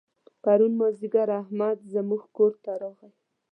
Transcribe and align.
پرون 0.43 0.73
مازدیګر 0.79 1.29
احمد 1.41 1.77
زموږ 1.93 2.21
کور 2.35 2.51
ته 2.63 2.71
راغی. 2.81 3.11